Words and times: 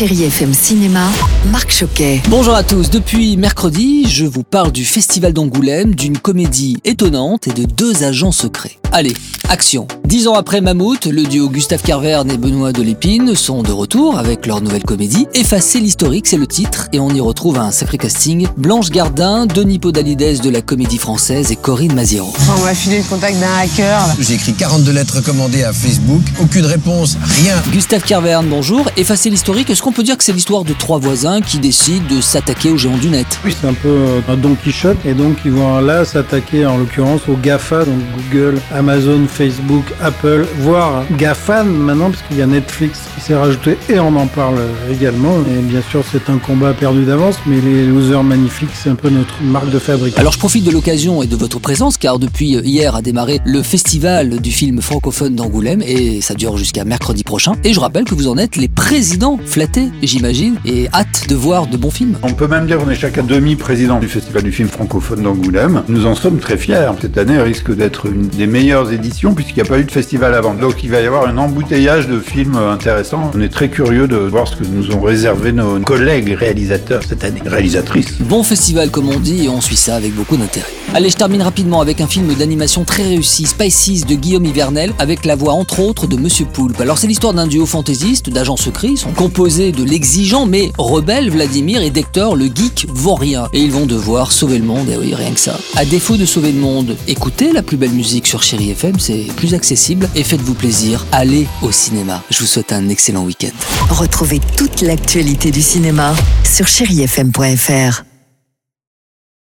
Chérie 0.00 0.24
FM 0.30 0.54
Cinéma, 0.54 1.10
Marc 1.46 1.72
Choquet. 1.72 2.20
Bonjour 2.28 2.54
à 2.54 2.62
tous, 2.62 2.90
depuis 2.90 3.38
mercredi, 3.38 4.06
je 4.06 4.26
vous 4.26 4.42
parle 4.42 4.72
du 4.72 4.84
Festival 4.84 5.32
d'Angoulême, 5.32 5.94
d'une 5.94 6.18
comédie 6.18 6.76
étonnante 6.84 7.48
et 7.48 7.52
de 7.52 7.64
deux 7.64 8.04
agents 8.04 8.30
secrets. 8.30 8.76
Allez, 8.92 9.14
action 9.48 9.86
Dix 10.04 10.26
ans 10.26 10.34
après 10.34 10.60
Mammouth, 10.60 11.06
le 11.06 11.22
duo 11.22 11.48
Gustave 11.48 11.82
Carverne 11.82 12.30
et 12.30 12.36
Benoît 12.36 12.72
Delépine 12.72 13.36
sont 13.36 13.62
de 13.62 13.70
retour 13.70 14.18
avec 14.18 14.46
leur 14.46 14.60
nouvelle 14.60 14.82
comédie. 14.82 15.28
Effacer 15.32 15.80
l'historique, 15.80 16.26
c'est 16.26 16.36
le 16.36 16.48
titre, 16.48 16.88
et 16.92 16.98
on 16.98 17.08
y 17.10 17.20
retrouve 17.20 17.56
un 17.58 17.70
sacré 17.70 17.96
casting. 17.96 18.48
Blanche 18.56 18.90
Gardin, 18.90 19.46
Denis 19.46 19.78
Podalides 19.78 20.42
de 20.42 20.50
la 20.50 20.60
comédie 20.60 20.98
française 20.98 21.52
et 21.52 21.56
Corinne 21.56 21.94
Maziero. 21.94 22.32
On 22.58 22.64
m'a 22.64 22.74
filé 22.74 22.98
le 22.98 23.04
contact 23.04 23.38
d'un 23.38 23.56
hacker. 23.62 24.16
J'ai 24.18 24.34
écrit 24.34 24.52
42 24.52 24.92
lettres 24.92 25.16
recommandées 25.16 25.62
à 25.62 25.72
Facebook, 25.72 26.22
aucune 26.40 26.66
réponse, 26.66 27.16
rien. 27.42 27.54
Gustave 27.70 28.02
Carverne, 28.02 28.48
bonjour. 28.48 28.90
Effacer 28.96 29.30
l'historique, 29.30 29.70
est-ce 29.70 29.80
qu'on 29.82 29.92
peut 29.92 30.02
dire 30.02 30.18
que 30.18 30.24
c'est 30.24 30.32
l'histoire 30.32 30.64
de 30.64 30.72
trois 30.72 30.98
voisins 30.98 31.29
qui 31.38 31.60
décident 31.60 32.04
de 32.12 32.20
s'attaquer 32.20 32.70
aux 32.70 32.76
géants 32.76 32.96
du 32.96 33.08
net 33.08 33.26
Oui, 33.44 33.54
c'est 33.58 33.68
un 33.68 33.74
peu 33.74 33.88
euh, 33.88 34.20
un 34.28 34.36
Don 34.36 34.56
Quichotte, 34.56 34.98
et 35.04 35.14
donc 35.14 35.36
ils 35.44 35.52
vont 35.52 35.78
là 35.80 36.04
s'attaquer 36.04 36.66
en 36.66 36.78
l'occurrence 36.78 37.20
aux 37.28 37.36
GAFA, 37.36 37.84
donc 37.84 38.00
Google, 38.32 38.60
Amazon, 38.74 39.26
Facebook, 39.28 39.84
Apple, 40.02 40.46
voire 40.58 41.04
GAFAN 41.12 41.64
maintenant, 41.64 42.10
parce 42.10 42.22
qu'il 42.22 42.38
y 42.38 42.42
a 42.42 42.46
Netflix 42.46 43.02
qui 43.14 43.20
s'est 43.20 43.36
rajouté 43.36 43.78
et 43.88 44.00
on 44.00 44.16
en 44.16 44.26
parle 44.26 44.58
également. 44.90 45.36
Et 45.42 45.60
bien 45.62 45.82
sûr, 45.88 46.02
c'est 46.10 46.28
un 46.28 46.38
combat 46.38 46.72
perdu 46.72 47.04
d'avance, 47.04 47.36
mais 47.46 47.60
les 47.60 47.86
losers 47.86 48.24
magnifiques, 48.24 48.70
c'est 48.74 48.90
un 48.90 48.96
peu 48.96 49.10
notre 49.10 49.34
marque 49.42 49.70
de 49.70 49.78
fabrique. 49.78 50.18
Alors 50.18 50.32
je 50.32 50.38
profite 50.38 50.64
de 50.64 50.70
l'occasion 50.70 51.22
et 51.22 51.26
de 51.26 51.36
votre 51.36 51.60
présence 51.60 51.96
car 51.96 52.18
depuis 52.18 52.56
hier 52.64 52.96
a 52.96 53.02
démarré 53.02 53.40
le 53.44 53.62
festival 53.62 54.40
du 54.40 54.50
film 54.50 54.80
francophone 54.80 55.34
d'Angoulême 55.34 55.82
et 55.82 56.20
ça 56.20 56.34
dure 56.34 56.56
jusqu'à 56.56 56.84
mercredi 56.84 57.24
prochain. 57.24 57.52
Et 57.62 57.72
je 57.72 57.80
rappelle 57.80 58.04
que 58.04 58.14
vous 58.14 58.28
en 58.28 58.38
êtes 58.38 58.56
les 58.56 58.68
présidents 58.68 59.38
flattés, 59.44 59.90
j'imagine, 60.02 60.56
et 60.64 60.88
hâte 61.20 61.28
de 61.28 61.34
voir 61.34 61.66
de 61.66 61.76
bons 61.76 61.90
films. 61.90 62.16
On 62.22 62.32
peut 62.32 62.46
même 62.46 62.66
dire 62.66 62.78
qu'on 62.78 62.90
est 62.90 62.94
chacun 62.94 63.22
demi-président 63.22 63.98
du 63.98 64.08
Festival 64.08 64.42
du 64.42 64.52
film 64.52 64.68
francophone 64.68 65.22
d'Angoulême. 65.22 65.82
Nous 65.88 66.06
en 66.06 66.14
sommes 66.14 66.38
très 66.38 66.56
fiers. 66.56 66.90
Cette 67.00 67.18
année 67.18 67.40
risque 67.40 67.74
d'être 67.74 68.06
une 68.06 68.28
des 68.28 68.46
meilleures 68.46 68.92
éditions 68.92 69.34
puisqu'il 69.34 69.62
n'y 69.62 69.68
a 69.68 69.70
pas 69.70 69.78
eu 69.78 69.84
de 69.84 69.90
festival 69.90 70.34
avant. 70.34 70.54
Donc 70.54 70.82
il 70.82 70.90
va 70.90 71.00
y 71.00 71.06
avoir 71.06 71.26
un 71.26 71.36
embouteillage 71.38 72.08
de 72.08 72.18
films 72.18 72.56
intéressants. 72.56 73.30
On 73.34 73.40
est 73.40 73.48
très 73.48 73.68
curieux 73.68 74.08
de 74.08 74.16
voir 74.16 74.48
ce 74.48 74.56
que 74.56 74.64
nous 74.64 74.94
ont 74.94 75.00
réservé 75.00 75.52
nos 75.52 75.80
collègues 75.80 76.32
réalisateurs 76.32 77.02
cette 77.06 77.24
année, 77.24 77.42
réalisatrices. 77.44 78.20
Bon 78.20 78.42
festival 78.42 78.90
comme 78.90 79.08
on 79.08 79.18
dit 79.18 79.44
et 79.44 79.48
on 79.48 79.60
suit 79.60 79.76
ça 79.76 79.96
avec 79.96 80.14
beaucoup 80.14 80.36
d'intérêt. 80.36 80.79
Allez, 80.92 81.08
je 81.08 81.16
termine 81.16 81.42
rapidement 81.42 81.80
avec 81.80 82.00
un 82.00 82.08
film 82.08 82.34
d'animation 82.34 82.82
très 82.82 83.04
réussi, 83.04 83.46
Spices 83.46 84.06
de 84.06 84.16
Guillaume 84.16 84.44
Hivernel, 84.44 84.92
avec 84.98 85.24
la 85.24 85.36
voix 85.36 85.52
entre 85.52 85.78
autres 85.78 86.08
de 86.08 86.16
Monsieur 86.16 86.46
Poulpe. 86.46 86.80
Alors 86.80 86.98
c'est 86.98 87.06
l'histoire 87.06 87.32
d'un 87.32 87.46
duo 87.46 87.64
fantaisiste 87.64 88.28
d'agents 88.28 88.56
secrets, 88.56 88.88
ils 88.88 88.98
sont 88.98 89.12
composés 89.12 89.70
de 89.70 89.84
l'exigeant 89.84 90.46
mais 90.46 90.72
rebelle 90.78 91.30
Vladimir 91.30 91.80
et 91.80 91.90
d'Hector 91.90 92.34
le 92.34 92.46
geek 92.46 92.88
vaurien. 92.88 93.48
Et 93.52 93.60
ils 93.60 93.70
vont 93.70 93.86
devoir 93.86 94.32
sauver 94.32 94.58
le 94.58 94.64
monde, 94.64 94.88
et 94.88 94.96
oui, 94.96 95.14
rien 95.14 95.30
que 95.30 95.38
ça. 95.38 95.56
À 95.76 95.84
défaut 95.84 96.16
de 96.16 96.26
sauver 96.26 96.50
le 96.50 96.58
monde, 96.58 96.96
écoutez 97.06 97.52
la 97.52 97.62
plus 97.62 97.76
belle 97.76 97.92
musique 97.92 98.26
sur 98.26 98.42
Chéri 98.42 98.70
FM, 98.70 98.98
c'est 98.98 99.26
plus 99.36 99.54
accessible 99.54 100.08
et 100.16 100.24
faites-vous 100.24 100.54
plaisir, 100.54 101.06
allez 101.12 101.46
au 101.62 101.70
cinéma. 101.70 102.20
Je 102.30 102.40
vous 102.40 102.46
souhaite 102.46 102.72
un 102.72 102.88
excellent 102.88 103.22
week-end. 103.22 103.54
Retrouvez 103.90 104.40
toute 104.56 104.80
l'actualité 104.80 105.52
du 105.52 105.62
cinéma 105.62 106.16
sur 106.42 106.66
chérifm.fr. 106.66 108.09